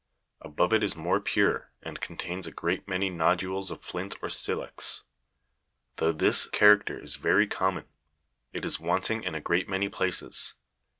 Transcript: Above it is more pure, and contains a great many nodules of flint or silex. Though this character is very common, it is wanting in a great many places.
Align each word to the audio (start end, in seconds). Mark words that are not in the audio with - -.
Above 0.41 0.73
it 0.73 0.81
is 0.81 0.95
more 0.95 1.19
pure, 1.19 1.69
and 1.83 2.01
contains 2.01 2.47
a 2.47 2.51
great 2.51 2.87
many 2.87 3.07
nodules 3.07 3.69
of 3.69 3.83
flint 3.83 4.15
or 4.23 4.29
silex. 4.29 5.03
Though 5.97 6.11
this 6.11 6.47
character 6.47 6.97
is 6.99 7.17
very 7.17 7.45
common, 7.45 7.85
it 8.51 8.65
is 8.65 8.79
wanting 8.79 9.21
in 9.21 9.35
a 9.35 9.39
great 9.41 9.69
many 9.69 9.89
places. 9.89 10.55